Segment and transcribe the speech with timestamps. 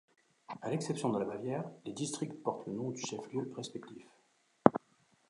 [0.63, 4.03] À l'exception de la Bavière, les districts portent le nom du chef-lieu respectif.